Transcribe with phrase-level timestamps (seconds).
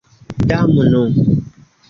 [0.49, 1.03] Damnu!